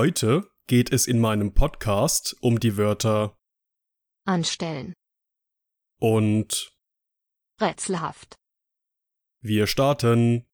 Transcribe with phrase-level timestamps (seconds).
[0.00, 3.36] Heute geht es in meinem Podcast um die Wörter
[4.24, 4.94] anstellen,
[5.98, 6.72] und
[7.60, 8.36] rätselhaft,
[9.42, 10.46] wir starten.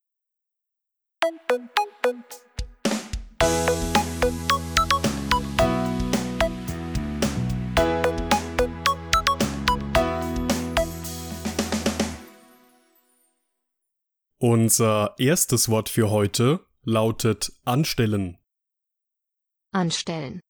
[14.39, 18.39] Unser erstes Wort für heute lautet anstellen.
[19.75, 20.41] Anstellen,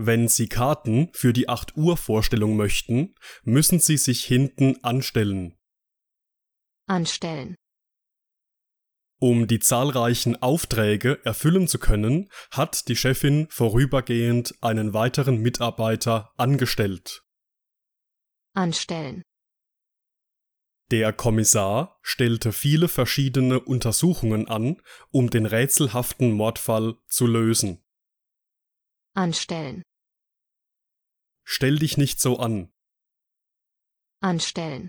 [0.00, 5.56] Wenn Sie Karten für die 8 Uhr Vorstellung möchten, müssen Sie sich hinten anstellen.
[6.88, 7.56] anstellen,
[9.20, 17.24] Um die zahlreichen Aufträge erfüllen zu können, hat die Chefin vorübergehend einen weiteren Mitarbeiter angestellt.
[18.54, 19.22] anstellen,
[20.90, 27.82] Der Kommissar stellte viele verschiedene Untersuchungen an, um den rätselhaften Mordfall zu lösen.
[29.14, 29.82] anstellen,
[31.44, 32.70] Stell dich nicht so an.
[34.20, 34.88] anstellen,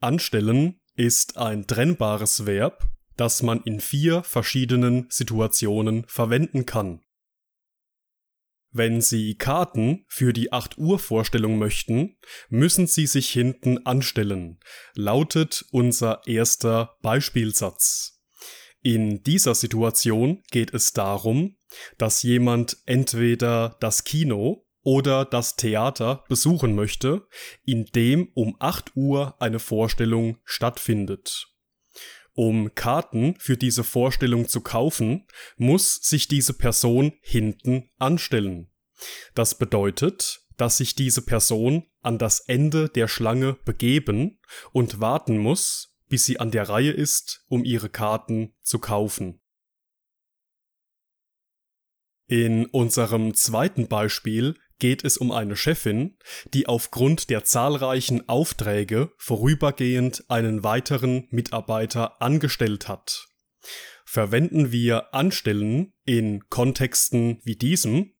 [0.00, 7.02] Anstellen ist ein trennbares Verb, das man in vier verschiedenen Situationen verwenden kann.
[8.70, 12.18] Wenn Sie Karten für die 8 Uhr Vorstellung möchten,
[12.50, 14.60] müssen Sie sich hinten anstellen,
[14.94, 18.20] lautet unser erster Beispielsatz.
[18.82, 21.56] In dieser Situation geht es darum,
[21.96, 27.26] dass jemand entweder das Kino oder das Theater besuchen möchte,
[27.64, 31.57] in dem um 8 Uhr eine Vorstellung stattfindet.
[32.38, 35.26] Um Karten für diese Vorstellung zu kaufen,
[35.56, 38.70] muss sich diese Person hinten anstellen.
[39.34, 44.38] Das bedeutet, dass sich diese Person an das Ende der Schlange begeben
[44.70, 49.40] und warten muss, bis sie an der Reihe ist, um ihre Karten zu kaufen.
[52.28, 56.16] In unserem zweiten Beispiel geht es um eine Chefin,
[56.54, 63.28] die aufgrund der zahlreichen Aufträge vorübergehend einen weiteren Mitarbeiter angestellt hat.
[64.04, 68.14] Verwenden wir anstellen in Kontexten wie diesem,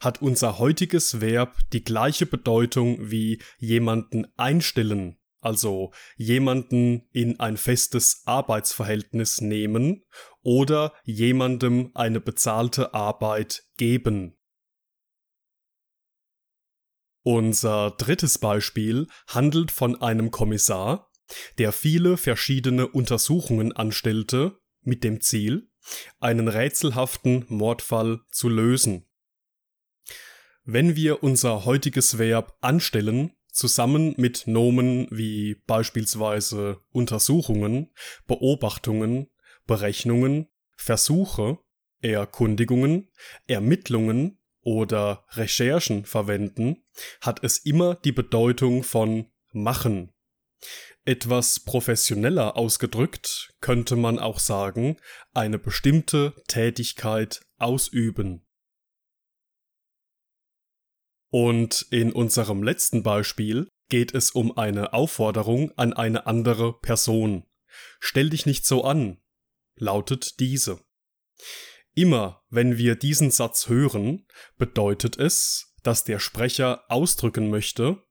[0.00, 8.22] hat unser heutiges Verb die gleiche Bedeutung wie jemanden einstellen, also jemanden in ein festes
[8.26, 10.04] Arbeitsverhältnis nehmen
[10.42, 14.36] oder jemandem eine bezahlte Arbeit geben.
[17.22, 21.10] Unser drittes Beispiel handelt von einem Kommissar,
[21.58, 25.70] der viele verschiedene Untersuchungen anstellte, mit dem Ziel,
[26.18, 29.06] einen rätselhaften Mordfall zu lösen.
[30.64, 37.92] Wenn wir unser heutiges Verb anstellen zusammen mit Nomen wie beispielsweise Untersuchungen,
[38.26, 39.28] Beobachtungen,
[39.66, 41.58] Berechnungen, Versuche,
[42.00, 43.10] Erkundigungen,
[43.46, 46.82] Ermittlungen oder Recherchen verwenden,
[47.20, 50.12] hat es immer die Bedeutung von machen.
[51.04, 54.96] Etwas professioneller ausgedrückt könnte man auch sagen,
[55.34, 58.46] eine bestimmte Tätigkeit ausüben.
[61.30, 67.44] Und in unserem letzten Beispiel geht es um eine Aufforderung an eine andere Person.
[67.98, 69.20] Stell dich nicht so an,
[69.76, 70.78] lautet diese.
[71.94, 74.26] Immer wenn wir diesen Satz hören,
[74.56, 78.02] bedeutet es, dass der Sprecher ausdrücken möchte,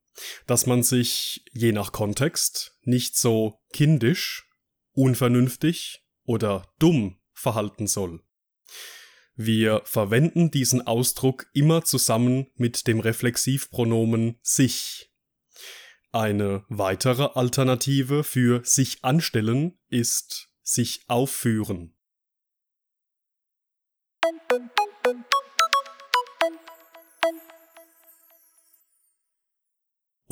[0.46, 4.48] dass man sich je nach Kontext nicht so kindisch,
[4.94, 8.22] unvernünftig oder dumm verhalten soll.
[9.36, 15.10] Wir verwenden diesen Ausdruck immer zusammen mit dem Reflexivpronomen sich.
[16.12, 21.96] Eine weitere Alternative für sich anstellen ist sich aufführen.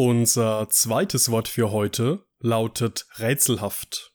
[0.01, 4.13] Unser zweites Wort für heute lautet rätselhaft.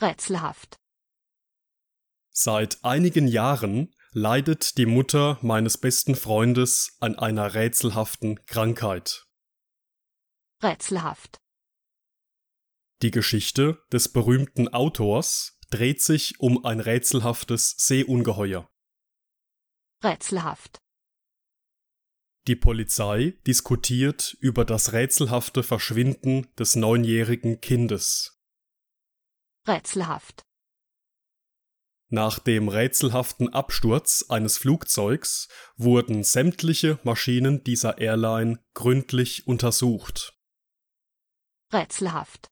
[0.00, 0.78] rätselhaft,
[2.30, 9.26] Seit einigen Jahren leidet die Mutter meines besten Freundes an einer rätselhaften Krankheit.
[10.62, 11.36] rätselhaft,
[13.02, 18.66] Die Geschichte des berühmten Autors, dreht sich um ein rätselhaftes Seeungeheuer.
[20.02, 20.78] Rätselhaft.
[22.46, 28.40] Die Polizei diskutiert über das rätselhafte Verschwinden des neunjährigen Kindes.
[29.66, 30.42] Rätselhaft.
[32.10, 40.32] Nach dem rätselhaften Absturz eines Flugzeugs wurden sämtliche Maschinen dieser Airline gründlich untersucht.
[41.70, 42.48] Rätselhaft.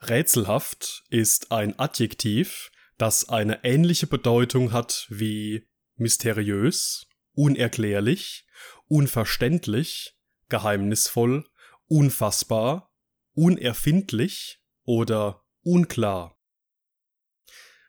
[0.00, 5.66] Rätselhaft ist ein Adjektiv, das eine ähnliche Bedeutung hat wie
[5.96, 7.07] mysteriös,
[7.38, 8.48] unerklärlich,
[8.88, 10.18] unverständlich,
[10.48, 11.44] geheimnisvoll,
[11.86, 12.92] unfassbar,
[13.32, 16.36] unerfindlich oder unklar.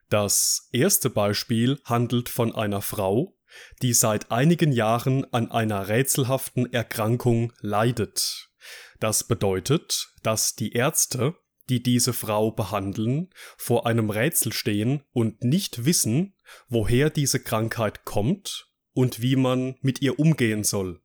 [0.07, 3.39] Das erste Beispiel handelt von einer Frau,
[3.81, 8.51] die seit einigen Jahren an einer rätselhaften Erkrankung leidet.
[8.99, 11.35] Das bedeutet, dass die Ärzte,
[11.69, 16.35] die diese Frau behandeln, vor einem Rätsel stehen und nicht wissen,
[16.67, 21.01] woher diese Krankheit kommt und wie man mit ihr umgehen soll.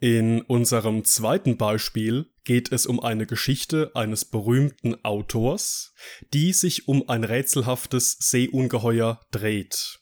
[0.00, 5.92] In unserem zweiten Beispiel geht es um eine Geschichte eines berühmten Autors,
[6.32, 9.98] die sich um ein rätselhaftes Seeungeheuer dreht.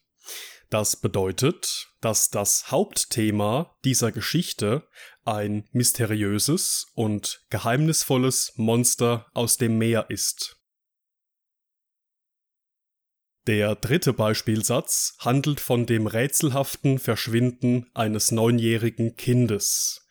[0.68, 4.86] Das bedeutet, dass das Hauptthema dieser Geschichte
[5.24, 10.60] ein mysteriöses und geheimnisvolles Monster aus dem Meer ist.
[13.46, 20.08] Der dritte Beispielsatz handelt von dem rätselhaften Verschwinden eines neunjährigen Kindes.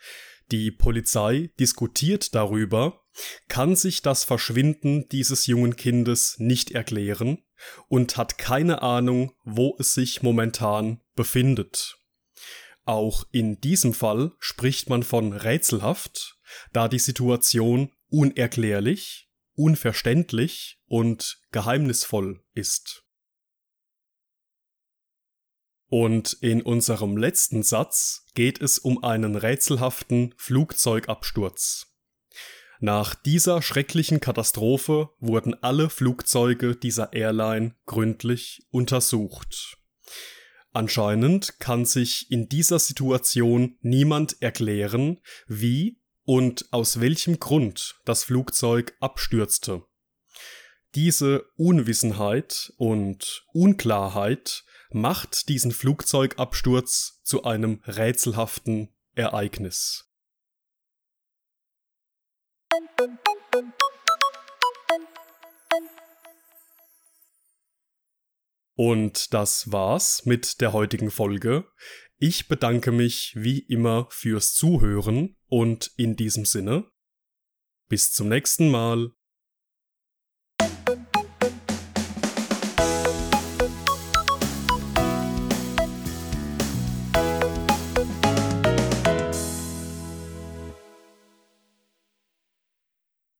[0.52, 3.02] Die Polizei diskutiert darüber,
[3.50, 7.44] kann sich das Verschwinden dieses jungen Kindes nicht erklären
[7.90, 11.98] und hat keine Ahnung, wo es sich momentan befindet.
[12.86, 16.38] Auch in diesem Fall spricht man von rätselhaft,
[16.72, 23.05] da die Situation unerklärlich, unverständlich und geheimnisvoll ist.
[25.98, 31.88] Und in unserem letzten Satz geht es um einen rätselhaften Flugzeugabsturz.
[32.82, 39.78] Nach dieser schrecklichen Katastrophe wurden alle Flugzeuge dieser Airline gründlich untersucht.
[40.74, 48.98] Anscheinend kann sich in dieser Situation niemand erklären, wie und aus welchem Grund das Flugzeug
[49.00, 49.86] abstürzte.
[50.96, 60.10] Diese Unwissenheit und Unklarheit macht diesen Flugzeugabsturz zu einem rätselhaften Ereignis.
[68.76, 71.68] Und das war's mit der heutigen Folge.
[72.18, 76.90] Ich bedanke mich wie immer fürs Zuhören und in diesem Sinne
[77.90, 79.12] bis zum nächsten Mal.